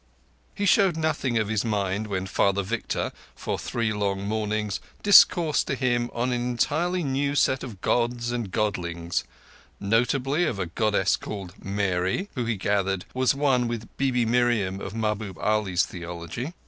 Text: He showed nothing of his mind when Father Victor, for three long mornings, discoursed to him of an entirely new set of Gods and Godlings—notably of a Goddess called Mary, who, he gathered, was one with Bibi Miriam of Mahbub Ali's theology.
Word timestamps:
He 0.55 0.65
showed 0.65 0.97
nothing 0.97 1.37
of 1.37 1.47
his 1.47 1.63
mind 1.63 2.07
when 2.07 2.25
Father 2.25 2.63
Victor, 2.63 3.11
for 3.35 3.59
three 3.59 3.93
long 3.93 4.27
mornings, 4.27 4.79
discoursed 5.03 5.67
to 5.67 5.75
him 5.75 6.09
of 6.11 6.23
an 6.23 6.33
entirely 6.33 7.03
new 7.03 7.35
set 7.35 7.61
of 7.63 7.81
Gods 7.81 8.31
and 8.31 8.51
Godlings—notably 8.51 10.45
of 10.45 10.57
a 10.57 10.65
Goddess 10.65 11.15
called 11.17 11.53
Mary, 11.63 12.29
who, 12.33 12.45
he 12.45 12.57
gathered, 12.57 13.05
was 13.13 13.35
one 13.35 13.67
with 13.67 13.95
Bibi 13.97 14.25
Miriam 14.25 14.81
of 14.81 14.95
Mahbub 14.95 15.37
Ali's 15.37 15.83
theology. 15.85 16.55